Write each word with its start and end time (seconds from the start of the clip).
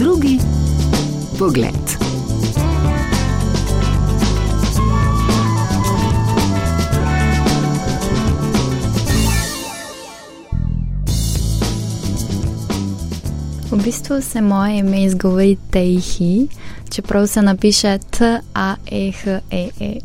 Drugi 0.00 0.38
pogled. 1.38 1.74
V 13.70 13.84
bistvu 13.84 14.20
se 14.20 14.40
moje 14.40 14.78
ime 14.78 15.02
izgovori 15.02 15.56
Tejhi, 15.70 16.48
čeprav 16.90 17.26
se 17.26 17.42
napiše 17.42 17.98
T-A-E-H-E-E. 18.10 19.70
-E. 19.80 20.00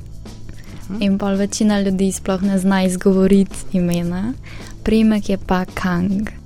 In 0.99 1.17
pa 1.17 1.31
večina 1.31 1.81
ljudi 1.81 2.11
sploh 2.11 2.41
ne 2.41 2.59
zna 2.59 2.83
izgovoriti 2.83 3.55
imena, 3.71 4.33
primek 4.83 5.29
je 5.29 5.37
pa 5.37 5.65
Kang. 5.65 6.44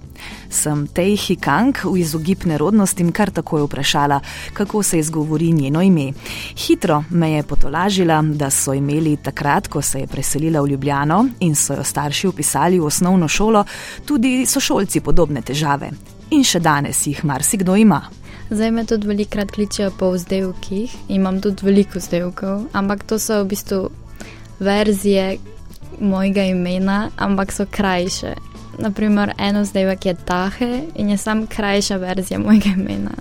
Sem 0.50 0.88
Tejhi 0.88 1.36
Kang 1.36 1.78
v 1.84 2.00
izogib 2.02 2.46
nerodnostim 2.50 3.12
kar 3.14 3.30
takoj 3.32 3.68
vprašala, 3.68 4.20
kako 4.54 4.84
se 4.84 5.00
izgovori 5.00 5.52
njeno 5.52 5.82
ime. 5.82 6.12
Hitro 6.58 7.04
me 7.10 7.32
je 7.32 7.44
potolažila, 7.44 8.22
da 8.22 8.50
so 8.50 8.74
imeli 8.74 9.18
takrat, 9.18 9.68
ko 9.68 9.82
se 9.82 10.00
je 10.00 10.08
preselila 10.08 10.62
v 10.62 10.68
Ljubljano 10.68 11.26
in 11.40 11.56
so 11.56 11.74
jo 11.74 11.84
starši 11.84 12.28
upisali 12.28 12.80
v 12.80 12.86
osnovno 12.86 13.28
šolo, 13.28 13.64
tudi 14.06 14.46
sošolci 14.46 15.02
podobne 15.02 15.42
težave. 15.42 15.92
In 16.32 16.44
še 16.44 16.60
danes 16.60 17.08
jih 17.08 17.24
marsikdo 17.26 17.76
ima. 17.76 18.02
Zdaj 18.50 18.72
me 18.72 18.86
tudi 18.86 19.08
velikokrat 19.08 19.52
kličejo 19.52 19.92
po 19.98 20.12
vzdevkih, 20.12 20.94
imam 21.10 21.42
tudi 21.42 21.66
veliko 21.66 22.00
vzdevkov, 22.00 22.70
ampak 22.74 23.04
to 23.04 23.20
so 23.20 23.44
v 23.44 23.48
bistvu 23.54 23.90
verzije 24.60 25.38
mojega 26.02 26.44
imena, 26.44 27.10
ampak 27.18 27.52
so 27.52 27.66
krajše. 27.70 28.34
Naprimer, 28.80 29.34
eno 29.38 29.62
vzdevek 29.62 30.06
je 30.06 30.14
Tahe 30.26 30.82
in 30.96 31.10
je 31.10 31.18
sam 31.18 31.48
krajša 31.48 31.98
verzija 31.98 32.40
mojega 32.40 32.70
imena. 32.78 33.12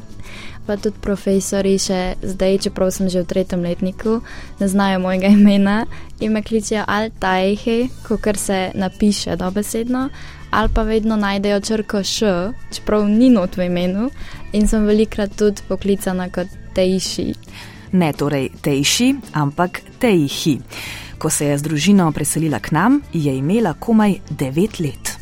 Pa 0.66 0.76
tudi 0.76 1.00
profesori 1.00 1.78
še 1.80 2.14
zdaj, 2.22 2.58
čeprav 2.66 2.92
sem 2.94 3.08
že 3.08 3.24
v 3.24 3.26
tretjem 3.26 3.64
letniku, 3.64 4.20
ne 4.60 4.68
znajo 4.68 5.00
mojega 5.00 5.32
imena 5.32 5.86
in 6.20 6.32
me 6.32 6.42
kličijo 6.42 6.84
Altajhe, 6.86 7.88
kot 8.04 8.36
se 8.36 8.70
napiše 8.74 9.36
dobesedno, 9.36 10.08
ali 10.50 10.68
pa 10.74 10.82
vedno 10.82 11.16
najdejo 11.16 11.60
črko 11.60 12.04
Š, 12.04 12.52
čeprav 12.72 13.08
ni 13.08 13.30
not 13.30 13.56
v 13.56 13.66
imenu 13.66 14.10
in 14.52 14.68
sem 14.68 14.86
velikrat 14.86 15.34
tudi 15.36 15.62
poklicana 15.68 16.28
kot 16.30 16.46
Tejši. 16.74 17.32
Ne 17.92 18.12
torej 18.12 18.50
Tejši, 18.62 19.14
ampak 19.32 19.80
Tejhi. 19.98 20.58
Ko 21.18 21.30
se 21.30 21.50
je 21.50 21.58
z 21.58 21.62
družino 21.66 22.12
preselila 22.12 22.60
k 22.62 22.70
nam, 22.70 23.02
je 23.12 23.34
imela 23.34 23.74
komaj 23.74 24.20
9 24.30 24.84
let. 24.84 25.17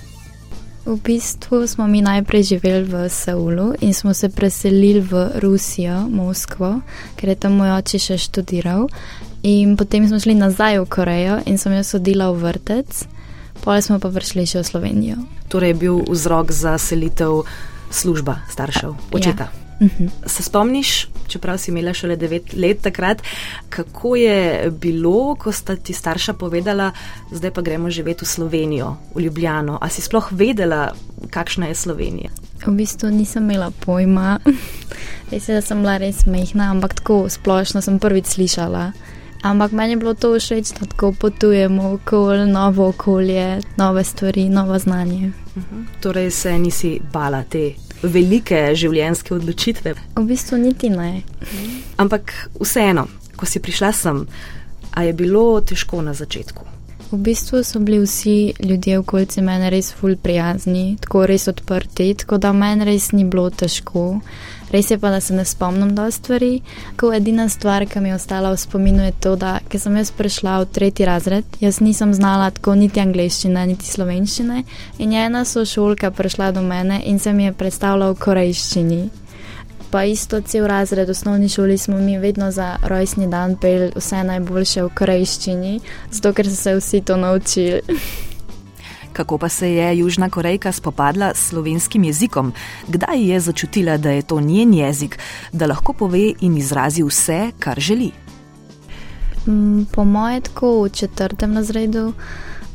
V 0.86 0.94
bistvu 1.02 1.66
smo 1.66 1.86
mi 1.86 1.98
najprej 2.02 2.42
živeli 2.42 2.84
v 2.86 3.08
Seulu 3.10 3.74
in 3.80 3.94
smo 3.94 4.14
se 4.14 4.28
preselili 4.28 5.00
v 5.00 5.30
Rusijo, 5.42 6.06
Moskvo, 6.08 6.80
ker 7.16 7.28
je 7.28 7.34
tam 7.34 7.58
moj 7.58 7.74
oče 7.74 7.98
še 7.98 8.18
študiral. 8.22 8.86
In 9.42 9.74
potem 9.74 10.06
smo 10.06 10.22
šli 10.22 10.38
nazaj 10.38 10.78
v 10.78 10.86
Korejo 10.86 11.42
in 11.46 11.58
sem 11.58 11.74
jaz 11.74 11.90
hodila 11.98 12.30
v 12.30 12.46
vrtec, 12.46 13.02
pole 13.66 13.82
smo 13.82 13.98
pa 13.98 14.14
prišli 14.14 14.46
še 14.46 14.62
v 14.62 14.70
Slovenijo. 14.70 15.18
Torej 15.50 15.74
je 15.74 15.80
bil 15.82 16.02
vzrok 16.06 16.54
za 16.54 16.78
selitev 16.78 17.42
služba 17.90 18.46
staršev, 18.46 18.94
očeta. 19.10 19.50
Ja. 19.50 19.65
Mhm. 19.80 20.06
Se 20.26 20.42
spomniš, 20.42 21.08
čeprav 21.28 21.58
si 21.58 21.70
imela 21.70 21.94
šele 21.94 22.16
9 22.16 22.56
let 22.60 22.80
takrat, 22.80 23.22
kako 23.68 24.16
je 24.16 24.70
bilo, 24.70 25.34
ko 25.34 25.52
sta 25.52 25.76
ti 25.76 25.92
starša 25.92 26.32
povedala, 26.32 26.92
zdaj 27.32 27.50
pa 27.50 27.62
gremo 27.62 27.90
živeti 27.90 28.24
v 28.24 28.28
Slovenijo, 28.28 28.96
v 29.14 29.20
Ljubljano? 29.20 29.78
A 29.80 29.88
si 29.88 30.02
sploh 30.02 30.28
vedela, 30.32 30.92
kakšna 31.30 31.66
je 31.66 31.74
Slovenija? 31.74 32.30
V 32.66 32.72
bistvu 32.72 33.10
nisem 33.10 33.44
imela 33.44 33.70
pojma, 33.70 34.38
res 35.30 35.48
je, 35.48 35.54
da 35.54 35.60
sem 35.60 35.80
bila 35.84 35.98
res 35.98 36.26
mehna, 36.26 36.70
ampak 36.70 36.94
tako 36.94 37.28
splošno 37.28 37.82
sem 37.82 37.98
prvič 37.98 38.26
slišala. 38.26 38.92
Ampak 39.42 39.72
meni 39.72 39.92
je 39.92 39.96
bilo 39.96 40.14
to 40.14 40.32
všeč, 40.38 40.72
da 40.80 40.86
tako 40.86 41.12
potujemo 41.12 41.92
okoli 41.92 42.46
novo 42.50 42.88
okolje, 42.88 43.60
nove 43.76 44.04
stvari, 44.04 44.48
novo 44.48 44.78
znanje. 44.78 45.32
Uh 45.56 45.62
-huh. 45.62 45.84
Torej 46.00 46.30
se 46.30 46.58
nisi 46.58 47.00
bala 47.12 47.42
te 47.42 47.85
velike 48.02 48.74
življenjske 48.76 49.34
odločitve. 49.34 49.94
V 50.16 50.24
bistvu 50.28 50.60
niti 50.60 50.90
ne. 50.92 51.22
Ampak 51.96 52.32
vseeno, 52.60 53.06
ko 53.36 53.48
si 53.48 53.62
prišla 53.62 53.92
sem, 53.92 54.24
a 54.96 55.04
je 55.04 55.12
bilo 55.12 55.60
težko 55.60 56.00
na 56.02 56.14
začetku. 56.16 56.75
V 57.10 57.16
bistvu 57.16 57.62
so 57.64 57.78
bili 57.78 57.98
vsi 57.98 58.52
ljudje 58.60 58.98
okolici 58.98 59.40
mene 59.40 59.70
res 59.70 59.92
ful 59.94 60.16
prijazni, 60.16 60.96
tako 61.00 61.26
res 61.26 61.46
odprti, 61.48 62.14
tako 62.14 62.38
da 62.42 62.50
meni 62.52 62.84
res 62.84 63.12
ni 63.12 63.24
bilo 63.24 63.50
težko. 63.50 64.20
Res 64.74 64.90
je 64.90 64.98
pa, 64.98 65.12
da 65.14 65.20
se 65.20 65.34
ne 65.34 65.44
spomnim 65.44 65.94
do 65.94 66.10
stvari. 66.10 66.60
Ko 66.98 67.12
edina 67.14 67.48
stvar, 67.48 67.86
ki 67.86 68.00
mi 68.02 68.10
je 68.10 68.16
ostala 68.16 68.50
v 68.50 68.58
spominu, 68.58 69.04
je 69.06 69.12
to, 69.22 69.36
da 69.38 69.60
ker 69.68 69.80
sem 69.80 69.94
jaz 69.96 70.10
prišla 70.10 70.56
v 70.64 70.66
tretji 70.78 71.06
razred, 71.06 71.58
jaz 71.60 71.78
nisem 71.80 72.14
znala 72.14 72.50
tako 72.50 72.74
niti 72.74 73.00
angliščine, 73.00 73.66
niti 73.70 73.86
slovenščine. 73.86 74.64
In 74.98 75.14
je 75.14 75.22
ena 75.30 75.44
sošolka 75.44 76.10
prišla 76.10 76.50
do 76.58 76.66
mene 76.66 76.98
in 77.06 77.22
se 77.22 77.32
mi 77.32 77.46
je 77.46 77.54
predstavila 77.54 78.10
v 78.10 78.18
korejščini. 78.18 79.00
Pa 79.90 80.04
isto 80.04 80.40
cel 80.40 80.66
razred 80.66 81.08
v 81.08 81.10
osnovni 81.10 81.48
šoli 81.48 81.78
smo 81.78 81.98
mi 81.98 82.18
vedno 82.18 82.50
za 82.50 82.76
rojstni 82.82 83.28
dan 83.30 83.56
pel 83.56 83.90
vse 83.96 84.24
najboljše 84.24 84.82
v 84.82 84.90
korejščini, 84.94 85.80
zato 86.10 86.32
ker 86.32 86.48
so 86.50 86.56
se 86.56 86.74
vsi 86.74 87.00
to 87.00 87.16
naučili. 87.16 87.80
Kako 89.16 89.38
pa 89.38 89.48
se 89.48 89.70
je 89.72 89.98
Južna 89.98 90.30
Korejka 90.30 90.72
spopadla 90.72 91.34
s 91.34 91.48
slovenskim 91.48 92.04
jezikom? 92.04 92.52
Kdaj 92.88 93.22
je 93.30 93.40
začutila, 93.40 93.96
da 93.96 94.10
je 94.10 94.22
to 94.22 94.40
njen 94.40 94.74
jezik, 94.74 95.18
da 95.52 95.66
lahko 95.66 95.92
pove 95.92 96.32
in 96.40 96.56
izrazi 96.56 97.02
vse, 97.02 97.50
kar 97.58 97.80
želi? 97.80 98.10
Mm, 99.46 99.84
po 99.92 100.04
mojem, 100.04 100.42
tako 100.42 100.82
v 100.82 100.88
četrtem 100.88 101.56
razredu, 101.56 102.12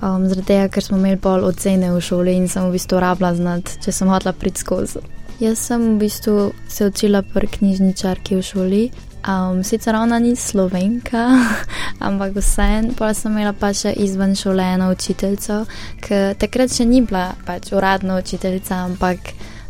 um, 0.02 0.28
zaradi 0.28 0.48
tega, 0.48 0.68
ker 0.68 0.84
smo 0.84 0.98
imeli 0.98 1.18
pol 1.18 1.46
ocene 1.46 1.92
v 1.94 2.02
šoli 2.02 2.34
in 2.36 2.48
sem 2.48 2.66
v 2.66 2.72
bistvu 2.72 3.00
rabila 3.00 3.36
znati, 3.36 3.78
če 3.84 3.92
sem 3.92 4.10
hotela 4.10 4.34
priti 4.34 4.60
skozi. 4.60 5.04
Jaz 5.42 5.58
sem 5.72 5.96
v 5.96 6.00
bistvu 6.00 6.52
se 6.70 6.86
učila 6.88 7.22
pri 7.22 7.48
knjižničarki 7.48 8.36
v 8.36 8.42
šoli, 8.46 8.84
Um, 9.22 9.64
sicer 9.64 9.96
ona 9.96 10.20
ni 10.20 10.36
slovenka, 10.36 11.30
ampak 12.08 12.34
vseeno, 12.36 12.94
pa 12.98 13.14
sem 13.14 13.32
imela 13.32 13.54
pa 13.54 13.70
še 13.70 13.92
izven 14.02 14.34
šole 14.36 14.66
eno 14.66 14.88
učiteljico, 14.90 15.60
ki 16.02 16.22
takrat 16.42 16.74
še 16.74 16.88
ni 16.90 17.04
bila 17.06 17.28
pač 17.46 17.70
uradna 17.70 18.18
učiteljica, 18.18 18.80
ampak 18.90 19.20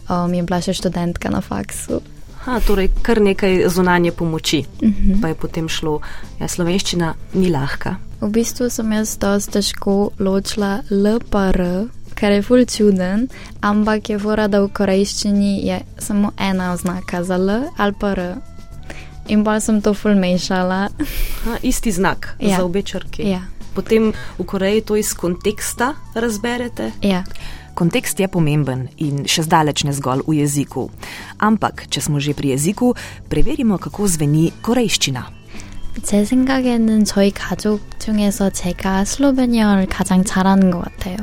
um, 0.07 0.31
je 0.31 0.45
bila 0.47 0.61
še 0.63 0.71
študentka 0.79 1.27
na 1.35 1.41
faksu. 1.43 1.99
Ha, 2.45 2.61
torej, 2.63 2.93
kar 3.03 3.19
nekaj 3.19 3.67
zunanje 3.69 4.11
pomoči, 4.15 4.63
uh 4.63 4.87
Mhm. 4.87 5.11
-huh. 5.11 5.21
pa 5.21 5.27
je 5.27 5.35
potem 5.35 5.67
šlo. 5.69 5.99
Ja, 6.39 6.47
slovenščina 6.47 7.13
ni 7.33 7.49
lahka. 7.51 7.95
V 8.21 8.29
bistvu 8.29 8.69
sem 8.69 8.91
jaz 8.91 9.17
dosti 9.17 9.51
težko 9.51 10.11
ločila 10.19 10.79
LPR, 10.89 11.89
kar 12.20 12.32
je 12.32 12.42
ful 12.42 12.64
čuden, 12.64 13.28
ampak 13.60 14.10
je 14.10 14.18
fora, 14.18 14.48
da 14.48 14.60
v 14.60 14.68
korejščini 14.72 15.66
je 15.66 15.80
samo 15.98 16.32
ena 16.38 16.72
oznaka 16.72 17.22
za 17.24 17.36
L 17.36 17.50
ali 17.76 17.92
pa 18.00 18.12
R. 18.12 18.36
In 19.28 19.44
pa 19.44 19.60
sem 19.60 19.80
to 19.82 19.94
ful 19.94 20.14
mešala. 20.14 20.88
Ha, 21.44 21.58
isti 21.62 21.92
znak 21.92 22.36
Ja. 22.40 22.56
za 22.56 22.64
obe 22.64 22.82
črki. 22.82 23.28
Ja. 23.30 23.40
Potem 23.74 24.12
v 24.38 24.44
Koreji 24.44 24.80
to 24.80 24.96
iz 24.96 25.14
konteksta 25.14 25.94
razberete. 26.14 26.92
Ja. 27.02 27.24
Kontekst 27.74 28.20
je 28.20 28.28
pomemben 28.28 28.88
in 28.96 29.26
še 29.28 29.42
zdaleč 29.44 29.84
ne 29.84 29.92
zgolj 29.92 30.22
v 30.24 30.38
jeziku. 30.40 30.88
Ampak, 31.38 31.84
če 31.92 32.00
smo 32.00 32.20
že 32.20 32.32
pri 32.32 32.56
jeziku, 32.56 32.94
preverimo, 33.28 33.76
kako 33.78 34.08
zveni 34.08 34.52
korejščina. 34.62 35.36
제 36.02 36.24
생각에는 36.24 37.04
저희 37.04 37.30
가족 37.30 37.80
중에서 37.98 38.50
제가 38.50 39.04
슬로베니아를 39.04 39.86
가장 39.86 40.24
잘하는 40.24 40.70
것 40.70 40.80
같아요. 40.84 41.16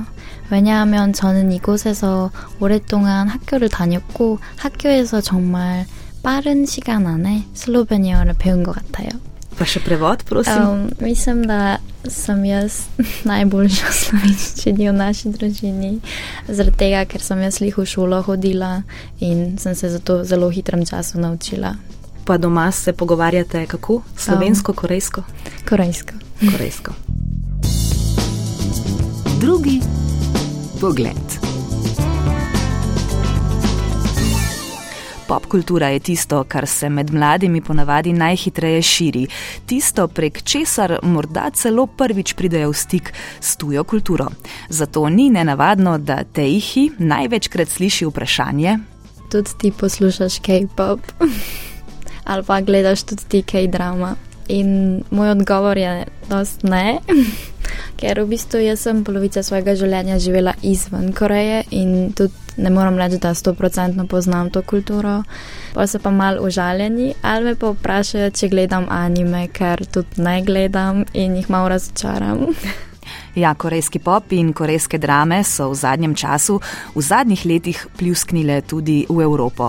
왜냐하면 0.51 1.13
저는 1.13 1.51
이곳에서 1.51 2.31
오랫동안 2.59 3.27
학교를 3.27 3.69
다녔고 3.69 4.39
학교에서 4.57 5.21
정말 5.21 5.85
빠른 6.21 6.65
시간 6.65 7.07
안에 7.07 7.45
슬로베니아를 7.53 8.35
배운 8.39 8.63
것 8.63 8.73
같아요. 8.75 9.09
Pa 9.53 9.67
še 9.69 9.83
prevod, 9.85 10.25
prosim. 10.25 10.65
Um, 10.65 10.89
mislim, 10.97 11.43
da 11.45 11.77
sem 12.09 12.41
jaz 12.45 12.87
najboljša 13.29 13.85
v 13.85 13.97
slovenščini 13.99 14.89
v 14.89 14.93
naši 14.97 15.29
družini, 15.29 15.91
zaradi 16.49 16.79
tega, 16.79 17.03
ker 17.05 17.21
sem 17.21 17.43
jaz 17.45 17.59
lih 17.61 17.77
v 17.77 17.85
šolo 17.85 18.23
hodila 18.25 18.81
in 19.21 19.59
sem 19.61 19.77
se 19.77 19.93
zato 19.93 20.23
v 20.23 20.25
zelo 20.25 20.49
hitrem 20.49 20.85
času 20.89 21.21
naučila 21.21 21.75
Pa 22.25 22.37
doma 22.37 22.71
se 22.71 22.93
pogovarjate 22.93 23.65
kako? 23.67 24.01
Slovensko, 24.17 24.73
korejsko? 24.73 25.23
korejsko. 25.69 26.13
Korejsko. 26.39 26.91
Drugi 29.39 29.81
pogled. 30.80 31.48
Popkultura 35.28 35.88
je 35.88 35.98
tisto, 35.98 36.44
kar 36.48 36.66
se 36.66 36.88
med 36.88 37.14
mladimi 37.14 37.60
ponavadi 37.60 38.12
najhitreje 38.12 38.82
širi, 38.82 39.26
tisto, 39.66 40.08
prek 40.08 40.42
česar 40.42 40.98
morda 41.02 41.50
celo 41.54 41.86
prvič 41.86 42.32
pridejo 42.32 42.70
v 42.70 42.74
stik 42.74 43.12
s 43.40 43.56
tujo 43.56 43.84
kulturo. 43.84 44.26
Zato 44.68 45.08
ni 45.08 45.30
nenavadno, 45.30 45.98
da 45.98 46.22
Teihi 46.24 46.90
največkrat 46.98 47.68
sliši 47.68 48.06
vprašanje: 48.06 48.78
tudi 49.30 49.50
ti 49.58 49.72
poslušaš 49.78 50.38
K-pop 50.38 51.00
ali 52.30 52.42
pa 52.42 52.60
gledaš 52.60 53.02
tudi 53.02 53.22
ti 53.28 53.42
K-drama. 53.42 54.14
In 54.48 55.02
moj 55.10 55.30
odgovor 55.30 55.76
je, 55.76 56.06
da 56.28 56.44
ne, 56.62 56.98
ker 57.98 58.20
v 58.22 58.28
bistvu 58.30 58.62
jaz 58.62 58.86
sem 58.86 59.04
polovico 59.04 59.42
svojega 59.42 59.74
življenja 59.78 60.18
živela 60.22 60.54
izven 60.62 61.12
Koreje 61.12 61.64
in 61.70 62.12
tudi 62.16 62.46
ne 62.58 62.70
moram 62.70 62.98
reči, 62.98 63.18
da 63.22 63.34
sto 63.34 63.54
procentno 63.54 64.06
poznam 64.06 64.50
to 64.50 64.62
kulturo. 64.62 65.22
Pa 65.74 65.86
so 65.86 65.98
pa 66.02 66.10
mal 66.10 66.38
užaljeni 66.42 67.14
ali 67.22 67.44
me 67.44 67.54
pa 67.54 67.70
vprašajo, 67.70 68.30
če 68.30 68.48
gledam 68.48 68.86
anime, 68.90 69.46
ker 69.52 69.86
tudi 69.86 70.22
ne 70.22 70.42
gledam 70.42 71.04
in 71.12 71.36
jih 71.36 71.50
malo 71.50 71.68
razočaram. 71.74 72.46
Ja, 73.38 73.52
korejski 73.54 74.00
pop 74.02 74.32
in 74.34 74.48
korejske 74.52 74.98
drame 74.98 75.44
so 75.46 75.68
v 75.70 75.76
zadnjem 75.78 76.14
času, 76.18 76.56
v 76.94 77.02
zadnjih 77.02 77.44
letih, 77.46 77.82
pljusknile 77.98 78.56
tudi 78.66 79.04
v 79.06 79.22
Evropo. 79.22 79.68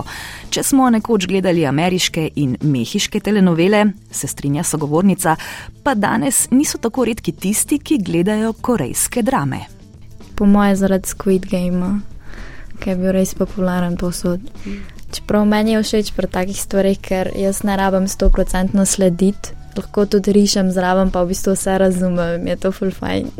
Če 0.50 0.64
smo 0.66 0.88
nekoč 0.90 1.28
gledali 1.30 1.62
ameriške 1.66 2.24
in 2.42 2.56
mehiške 2.60 3.20
telenovele, 3.22 3.84
se 4.10 4.26
strinja 4.26 4.64
sogovornica, 4.66 5.36
pa 5.84 5.94
danes 5.94 6.48
niso 6.50 6.80
tako 6.82 7.06
redki 7.06 7.32
tisti, 7.32 7.78
ki 7.78 8.00
gledajo 8.02 8.56
korejske 8.58 9.22
drame. 9.22 9.60
Po 10.34 10.50
moje 10.50 10.74
zaradi 10.82 11.14
Squid 11.14 11.46
Game, 11.46 12.00
ki 12.82 12.90
je 12.90 12.96
bil 12.98 13.14
res 13.14 13.36
popularen 13.38 13.94
posod. 14.00 14.50
Čeprav 15.14 15.46
meni 15.46 15.76
je 15.76 15.84
všeč 15.86 16.10
pri 16.18 16.26
takih 16.26 16.58
stvarih, 16.58 16.98
ker 16.98 17.30
jaz 17.38 17.62
ne 17.62 17.78
rabim 17.78 18.10
100% 18.10 18.82
slediti 18.86 19.59
lahko 19.78 20.06
tudi 20.06 20.32
rišem 20.32 20.70
zraven, 20.72 21.10
pa 21.10 21.22
v 21.22 21.32
bistvu 21.34 21.54
vse 21.54 21.78
razumem, 21.78 22.46
je 22.46 22.56
to 22.56 22.72
full 22.72 22.90
fajn. 22.90 23.30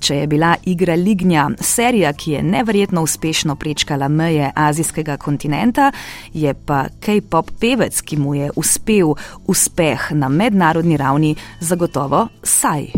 Če 0.00 0.20
je 0.22 0.26
bila 0.26 0.54
igra 0.64 0.94
Lignja 0.94 1.48
serija, 1.60 2.12
ki 2.12 2.32
je 2.32 2.42
neverjetno 2.42 3.02
uspešno 3.02 3.56
prečkala 3.56 4.08
meje 4.08 4.50
azijskega 4.54 5.16
kontinenta, 5.16 5.92
je 6.32 6.54
pa 6.54 6.86
K-pop 7.00 7.50
pevec, 7.60 8.00
ki 8.00 8.16
mu 8.16 8.34
je 8.34 8.50
uspel 8.56 9.14
uspeh 9.46 10.12
na 10.12 10.28
mednarodni 10.28 10.96
ravni, 10.96 11.34
zagotovo 11.60 12.28
saj. 12.42 12.92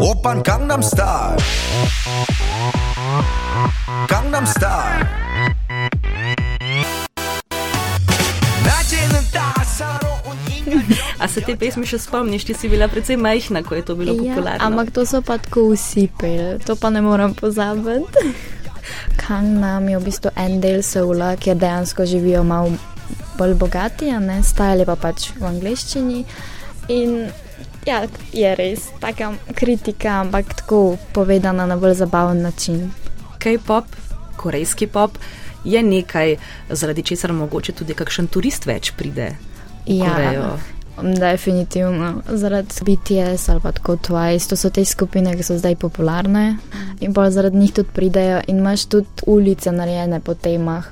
Open 0.00 0.42
Gangnam 0.42 0.82
Style. 0.82 1.38
Gangnam 4.08 4.46
Style. 4.46 5.13
A 11.24 11.28
se 11.28 11.40
te 11.40 11.54
pesmi 11.56 11.86
še 11.88 11.96
spomniš, 12.04 12.44
ti 12.44 12.52
si 12.52 12.68
bila 12.68 12.84
precej 12.92 13.16
majhna, 13.16 13.62
ko 13.64 13.78
je 13.78 13.84
to 13.88 13.94
bilo 13.96 14.12
ja, 14.12 14.34
popularno? 14.34 14.60
Ampak 14.60 14.90
to 14.92 15.06
so 15.08 15.22
pa 15.24 15.38
tako 15.40 15.70
vsi 15.72 16.10
peli, 16.20 16.58
to 16.60 16.76
pa 16.76 16.90
ne 16.92 17.00
moram 17.00 17.32
pozabiti. 17.32 18.34
Kang 19.16 19.56
nam 19.56 19.88
je 19.88 19.96
v 19.96 20.04
bistvu 20.04 20.34
en 20.36 20.58
del 20.60 20.82
Seula, 20.84 21.30
kjer 21.40 21.56
dejansko 21.56 22.04
živijo 22.04 22.42
malo 22.44 22.74
bolj 23.38 23.54
bogati, 23.56 24.10
a 24.12 24.20
ne 24.20 24.42
stajali 24.44 24.84
pa 24.84 24.98
pač 25.00 25.30
v 25.38 25.48
angleščini. 25.48 26.20
In 26.92 27.16
ja, 27.88 28.02
je 28.36 28.52
res 28.60 28.90
taka 29.00 29.32
kritika, 29.56 30.20
ampak 30.20 30.52
tako 30.60 30.98
povedana 31.16 31.64
na 31.64 31.80
bolj 31.80 31.96
zabaven 32.04 32.44
način. 32.44 32.90
K-pop, 33.40 33.88
korejski 34.36 34.92
pop 34.92 35.16
je 35.64 35.80
nekaj, 35.80 36.36
zaradi 36.68 37.02
česar 37.02 37.32
mogoče 37.32 37.72
tudi 37.72 37.96
kakšen 37.96 38.28
turist 38.28 38.68
več 38.68 38.92
pride. 38.92 39.32
Ja, 39.88 40.56
definitivno. 41.02 42.22
Zaradi 42.28 42.74
BTS 42.82 43.48
ali 43.48 43.60
pa 43.60 43.72
tako 43.72 43.96
Twice, 43.96 44.48
to 44.48 44.56
so 44.56 44.70
te 44.70 44.84
skupine, 44.84 45.36
ki 45.36 45.42
so 45.42 45.58
zdaj 45.58 45.76
popularne 45.76 46.56
in 47.00 47.14
pa 47.14 47.30
zaradi 47.30 47.56
njih 47.56 47.72
tudi 47.72 47.88
pridejo 47.94 48.40
in 48.46 48.58
imaš 48.58 48.86
tudi 48.86 49.26
ulice 49.26 49.72
narejene 49.72 50.20
po 50.20 50.34
temah, 50.34 50.84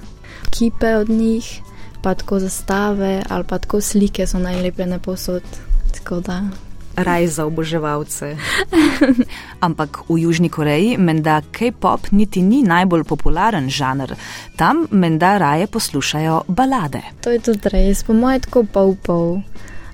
kipe 0.50 0.96
od 0.96 1.10
njih, 1.10 1.60
pa 2.02 2.14
tako 2.14 2.38
zastave 2.38 3.22
ali 3.28 3.44
pa 3.44 3.58
tako 3.58 3.80
slike 3.80 4.26
so 4.26 4.38
najlepene 4.38 4.98
posod. 4.98 5.42
Tako 5.92 6.20
da 6.20 6.42
raj 6.96 7.26
za 7.26 7.46
oboževalce. 7.46 8.36
Ampak 9.66 9.98
v 10.08 10.18
Južni 10.18 10.48
Koreji 10.48 10.96
menda 10.98 11.40
K-pop 11.52 12.10
niti 12.10 12.42
ni 12.42 12.62
najbolj 12.62 13.04
popularen 13.04 13.70
žanr. 13.70 14.14
Tam 14.56 14.86
menda 14.90 15.38
raje 15.38 15.66
poslušajo 15.66 16.42
balade. 16.48 17.02
To 17.20 17.30
je 17.30 17.38
tudi 17.38 17.68
res, 17.68 18.04
po 18.04 18.12
mojem, 18.12 18.40
tako 18.40 18.64
pol-pol. 18.64 19.40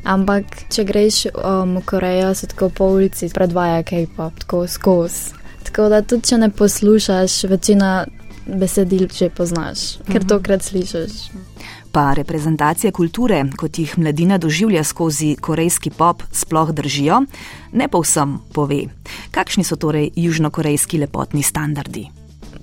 Ampak, 0.08 0.64
če 0.72 0.86
greš 0.88 1.26
um, 1.34 1.76
v 1.76 1.84
Korejo, 1.84 2.32
se 2.34 2.48
tako 2.48 2.70
po 2.72 2.88
ulici 2.96 3.28
predvaja 3.34 3.82
K-pop, 3.84 4.38
tako 4.44 4.64
skozi. 4.66 5.36
Tako 5.68 5.90
da 5.92 6.00
tudi, 6.00 6.30
če 6.30 6.38
ne 6.40 6.48
poslušaš, 6.48 7.42
večina 7.50 7.92
besedil 8.48 9.04
že 9.12 9.28
poznaš, 9.28 9.98
ker 10.08 10.22
mhm. 10.22 10.28
tokrat 10.32 10.64
slišiš 10.64 11.20
pa 11.92 12.12
reprezentacije 12.14 12.92
kulture, 12.92 13.44
kot 13.56 13.78
jih 13.78 13.98
mladina 13.98 14.38
doživlja 14.38 14.84
skozi 14.84 15.36
korejski 15.40 15.90
pop, 15.90 16.22
sploh 16.32 16.70
držijo, 16.70 17.22
ne 17.72 17.88
povsem 17.88 18.38
pove. 18.54 18.84
Kakšni 19.30 19.64
so 19.64 19.76
torej 19.76 20.10
južnokorejski 20.16 20.98
lepotni 20.98 21.42
standardi? 21.42 22.06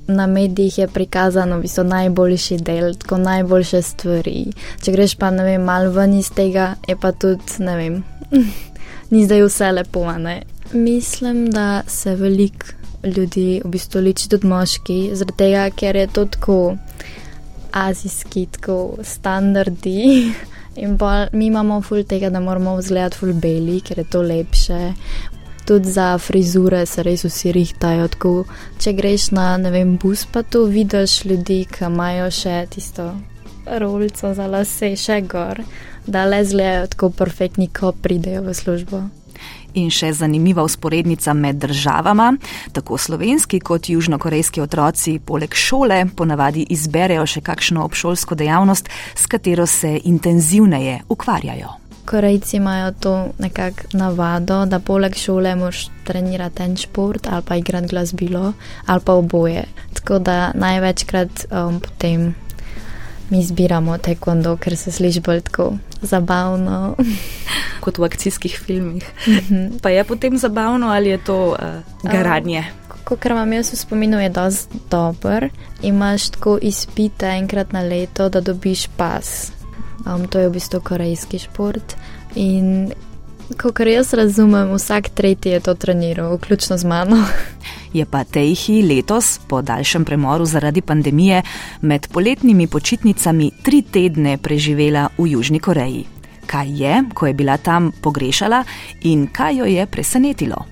Na 0.07 0.27
medijih 0.27 0.77
je 0.77 0.87
prikazano, 0.87 1.59
da 1.61 1.67
so 1.67 1.83
najboljši 1.83 2.57
del, 2.57 2.93
tako 2.93 3.17
najboljše 3.17 3.81
stvari. 3.81 4.45
Če 4.83 4.91
greš 4.91 5.15
pa 5.17 5.31
ne 5.33 5.43
vem, 5.43 5.63
malo 5.65 5.91
ven 5.91 6.13
iz 6.13 6.29
tega, 6.31 6.75
je 6.87 6.95
pa 6.95 7.11
tudi 7.11 7.65
ne 7.65 7.77
vem, 7.77 8.03
ni 9.11 9.25
zdaj 9.25 9.45
vse 9.47 9.71
lepo. 9.71 10.05
Ne? 10.17 10.41
Mislim, 10.73 11.47
da 11.51 11.81
se 11.87 12.15
veliko 12.15 12.85
ljudi, 13.03 13.61
v 13.65 13.69
bistvu 13.69 14.01
liči 14.01 14.29
tudi 14.29 14.47
moški, 14.47 14.99
zaradi 15.13 15.37
tega, 15.37 15.69
ker 15.69 15.95
je 15.95 16.07
to 16.07 16.25
tako 16.25 16.59
azijski 17.75 18.45
tako 18.51 18.97
standardi. 19.03 20.31
In 20.83 20.97
pa 20.97 21.27
mi 21.31 21.45
imamo 21.47 21.81
ful 21.81 22.03
tega, 22.03 22.29
da 22.29 22.39
moramo 22.39 22.75
vzgledati 22.75 23.17
ful 23.17 23.33
beli, 23.33 23.79
ker 23.81 23.99
je 23.99 24.09
to 24.11 24.21
lepše. 24.21 24.93
Tudi 25.65 25.91
za 25.91 26.17
frizure 26.17 26.85
se 26.85 27.03
res 27.03 27.23
vsi 27.25 27.51
rihtajajo. 27.51 28.07
Tako, 28.13 28.33
če 28.77 28.93
greš 28.93 29.31
na 29.33 29.55
ne 29.57 29.71
vem, 29.73 29.95
bus, 29.97 30.27
pa 30.29 30.43
tu 30.43 30.65
vidiš 30.69 31.23
ljudi, 31.25 31.63
ki 31.65 31.87
imajo 31.87 32.29
še 32.31 32.59
tisto 32.69 33.09
rolico 33.65 34.33
za 34.33 34.47
lase, 34.47 34.93
še 34.95 35.21
gor, 35.25 35.63
da 36.05 36.25
le 36.29 36.43
zgledajo 36.45 36.87
tako 36.93 37.09
perfektni, 37.17 37.69
ko 37.73 37.95
pridejo 37.97 38.43
v 38.45 38.53
službo. 38.53 39.01
In 39.75 39.89
še 39.91 40.13
zanimiva 40.15 40.63
usporednica 40.63 41.33
med 41.33 41.57
državama. 41.59 42.29
Tako 42.71 42.97
slovenski 43.01 43.59
kot 43.59 43.89
južnokorejski 43.89 44.61
otroci 44.63 45.17
poleg 45.19 45.57
šole 45.57 46.05
ponavadi 46.15 46.67
izberejo 46.71 47.25
še 47.27 47.41
kakšno 47.43 47.83
obšolsko 47.89 48.37
dejavnost, 48.39 48.87
s 49.15 49.25
katero 49.27 49.65
se 49.67 49.97
intenzivneje 50.03 51.01
ukvarjajo. 51.09 51.84
Korejci 52.05 52.57
imajo 52.57 52.91
to 52.91 53.27
nekako 53.39 53.81
navado, 53.93 54.65
da 54.65 54.79
poleg 54.79 55.15
šole 55.15 55.55
moš 55.55 55.87
trenirati 56.03 56.63
en 56.63 56.77
šport 56.77 57.27
ali 57.31 57.43
pa 57.47 57.55
igrati 57.55 57.87
glasbilo 57.87 58.53
ali 58.85 59.01
pa 59.05 59.13
oboje. 59.13 59.63
Tako 59.93 60.19
da 60.19 60.51
največkrat 60.53 61.45
um, 61.51 61.79
potem 61.79 62.35
mi 63.29 63.43
zbiramo 63.43 63.97
taekwondo, 63.97 64.57
ker 64.57 64.77
se 64.77 64.91
sliši 64.91 65.19
bolj 65.19 65.41
tako 65.41 65.73
zabavno. 66.01 66.95
Kot 67.83 67.97
v 67.97 68.03
akcijskih 68.03 68.59
filmih. 68.65 69.05
Mhm. 69.27 69.77
Pa 69.81 69.89
je 69.89 70.03
potem 70.03 70.37
zabavno 70.37 70.87
ali 70.87 71.09
je 71.09 71.17
to 71.17 71.37
uh, 71.47 72.11
garanje? 72.11 72.63
Ko 73.03 73.15
kar 73.15 73.31
imam 73.31 73.53
jaz 73.53 73.73
v 73.73 73.77
spominu, 73.77 74.19
je 74.19 74.29
dosti 74.29 74.79
dober. 74.91 75.49
Imaš 75.81 76.29
tako 76.29 76.57
izpite 76.61 77.25
enkrat 77.25 77.73
na 77.73 77.81
leto, 77.81 78.29
da 78.29 78.41
dobiš 78.41 78.87
pas. 78.97 79.51
Um, 80.03 80.27
to 80.27 80.39
je 80.39 80.49
v 80.49 80.57
bistvu 80.59 80.81
korejski 80.83 81.39
šport. 81.39 81.95
In 82.35 82.91
Kot 83.57 83.79
jaz 83.79 84.13
razumem, 84.13 84.73
vsak 84.73 85.09
tretji 85.09 85.51
je 85.51 85.59
to 85.59 85.73
treniral, 85.73 86.35
vključno 86.35 86.77
z 86.77 86.85
mano. 86.85 87.17
Je 87.93 88.05
pa 88.05 88.23
Tejhi 88.23 88.81
letos, 88.81 89.39
po 89.47 89.61
daljšem 89.61 90.05
premoru 90.05 90.45
zaradi 90.45 90.81
pandemije, 90.81 91.41
med 91.81 92.07
poletnimi 92.07 92.67
počitnicami 92.67 93.51
tri 93.63 93.81
tedne 93.81 94.37
preživela 94.37 95.09
v 95.17 95.27
Južni 95.27 95.59
Koreji. 95.59 96.05
Kaj 96.45 96.83
je, 96.83 97.03
ko 97.13 97.27
je 97.27 97.33
bila 97.33 97.57
tam 97.57 97.91
pogrešala 98.01 98.63
in 99.01 99.27
kaj 99.27 99.57
jo 99.57 99.65
je 99.65 99.85
presenetilo? 99.85 100.65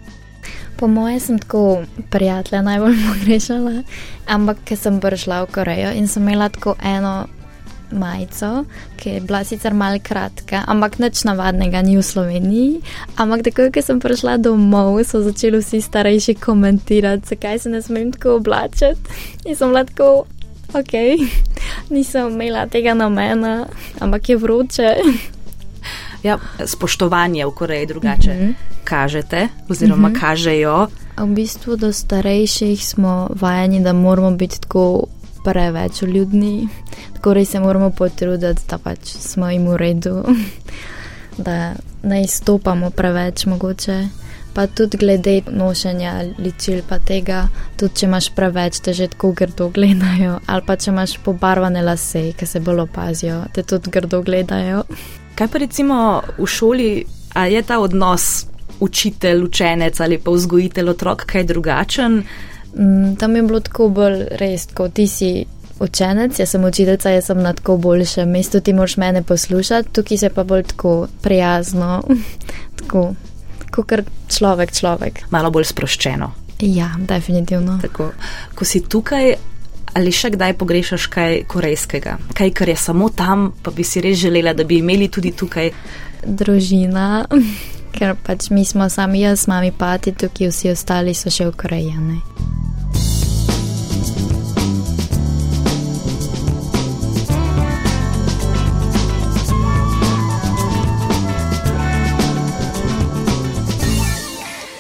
Po 0.77 0.87
mojem, 0.87 1.19
sem 1.19 1.39
tako 1.39 1.83
prijatelja 2.09 2.61
najbolj 2.61 2.97
pogrešala, 3.09 3.83
ampak 4.27 4.65
ker 4.65 4.77
sem 4.77 4.99
prišla 4.99 5.43
v 5.45 5.51
Korejo 5.53 5.93
in 5.93 6.07
sem 6.07 6.23
imela 6.23 6.49
tako 6.49 6.75
eno 6.81 7.27
majico, 7.93 8.65
ki 8.97 9.09
je 9.09 9.21
bila 9.21 9.43
sicer 9.43 9.73
mal 9.73 9.99
kratka, 10.03 10.63
ampak 10.67 10.99
nič 10.99 11.23
navadnega 11.23 11.81
ni 11.81 11.97
v 11.97 12.03
Sloveniji. 12.03 12.81
Ampak 13.15 13.43
takoj, 13.47 13.71
ko 13.71 13.81
sem 13.81 13.99
prišla 13.99 14.37
domov, 14.37 14.99
so 15.05 15.21
začeli 15.21 15.61
vsi 15.61 15.81
starejši 15.81 16.35
komentirati, 16.35 17.27
zakaj 17.27 17.59
se 17.59 17.69
ne 17.69 17.81
smem 17.81 18.11
tako 18.11 18.37
oblačiti. 18.41 19.01
In 19.45 19.55
sem 19.55 19.69
bila 19.69 19.85
tako, 19.85 20.25
ok, 20.73 20.93
nisem 21.93 22.33
imela 22.33 22.67
tega 22.67 22.93
namena, 22.93 23.65
ampak 23.99 24.29
je 24.29 24.37
vroče. 24.37 24.89
Ja, 26.23 26.37
spoštovanje 26.65 27.45
v 27.45 27.51
Koreji 27.51 27.85
drugače 27.85 28.33
mm 28.33 28.39
-hmm. 28.39 28.53
kažete, 28.83 29.47
oziroma 29.69 30.07
mm 30.07 30.13
-hmm. 30.13 30.19
kažejo. 30.19 30.87
V 31.17 31.25
bistvu 31.25 31.75
do 31.75 31.93
starejših 31.93 32.87
smo 32.87 33.27
vajeni, 33.35 33.83
da 33.83 33.93
moramo 33.93 34.31
biti 34.31 34.61
tako 34.61 35.03
preveč 35.43 36.01
ljudni, 36.01 36.67
tako 37.13 37.33
res 37.33 37.51
se 37.51 37.59
moramo 37.59 37.89
potruditi, 37.89 38.67
da 38.69 38.77
pač 38.77 39.13
smo 39.19 39.49
jim 39.49 39.67
v 39.67 39.77
redu, 39.77 40.23
da 41.45 41.73
ne 42.03 42.23
izstopamo 42.23 42.89
preveč 42.89 43.45
mogoče. 43.45 44.01
Pa 44.53 44.67
tudi 44.67 44.99
glede 45.01 45.39
nošenja 45.49 46.11
ličil, 46.37 46.83
pa 46.85 46.99
tega, 47.01 47.47
tudi 47.77 47.95
če 47.97 48.05
imaš 48.05 48.27
preveč, 48.37 48.83
te 48.85 48.93
že 48.93 49.07
tako 49.15 49.31
grdo 49.33 49.71
gledajo, 49.73 50.35
ali 50.45 50.65
pa 50.67 50.75
če 50.77 50.91
imaš 50.91 51.15
pobarvane 51.25 51.81
lase, 51.81 52.27
ki 52.37 52.45
se 52.45 52.61
bolj 52.61 52.83
opazijo, 52.85 53.39
te 53.53 53.63
tudi 53.65 53.89
grdo 53.89 54.21
gledajo. 54.21 54.83
Kaj 55.33 55.49
pa 55.49 55.61
recimo 55.63 55.97
v 56.37 56.45
šoli, 56.45 56.89
ali 57.33 57.57
je 57.57 57.63
ta 57.65 57.79
odnos 57.81 58.45
učitelj, 58.79 59.43
učenec 59.43 59.99
ali 59.99 60.19
pa 60.21 60.31
vzgojitelj 60.31 60.89
otrok 60.89 61.25
kaj 61.25 61.43
drugačen? 61.49 62.21
Mm, 62.77 63.15
tam 63.15 63.35
je 63.35 63.43
bilo 63.43 63.59
tako 63.59 63.89
bolj 63.89 64.23
res, 64.39 64.67
kot 64.73 64.93
ti 64.93 65.07
si 65.07 65.45
učenec, 65.79 66.39
jaz 66.39 66.49
sem 66.49 66.63
učiteljica, 66.63 67.09
jaz 67.09 67.25
sem 67.25 67.41
na 67.41 67.53
tako 67.53 67.77
boljšem 67.77 68.29
mestu, 68.29 68.61
ti 68.61 68.73
moraš 68.73 68.97
mene 68.97 69.23
poslušati, 69.23 69.89
tukaj 69.93 70.17
se 70.17 70.29
pa 70.29 70.43
bolj 70.43 70.63
tako 70.63 71.07
prijazno, 71.21 72.03
tako 72.79 73.13
kot 73.71 73.91
človek, 74.29 74.71
človek. 74.71 75.25
Malo 75.29 75.51
bolj 75.51 75.65
sproščeno. 75.73 76.31
Ja, 76.61 76.91
definitivno. 76.97 77.79
Tako, 77.81 78.11
ko 78.55 78.65
si 78.65 78.83
tukaj, 78.89 79.33
ali 79.93 80.11
še 80.11 80.33
kdaj 80.33 80.55
pogrešaš 80.57 81.07
kaj 81.11 81.41
korejskega, 81.49 82.17
kaj, 82.37 82.53
kar 82.55 82.69
je 82.69 82.77
samo 82.79 83.09
tam, 83.09 83.51
pa 83.63 83.71
bi 83.71 83.83
si 83.83 84.01
res 84.01 84.17
želela, 84.21 84.53
da 84.53 84.63
bi 84.63 84.79
imeli 84.79 85.09
tudi 85.09 85.33
tukaj. 85.35 85.73
Družina, 86.23 87.25
ker 87.97 88.15
pač 88.25 88.49
mi 88.49 88.65
smo 88.65 88.89
sami, 88.89 89.25
jaz, 89.25 89.47
mami, 89.51 89.73
pati, 89.75 90.15
tukaj 90.15 90.53
vsi 90.53 90.71
ostali 90.71 91.17
so 91.17 91.33
še 91.33 91.49
v 91.49 91.57
Koreji. 91.57 91.97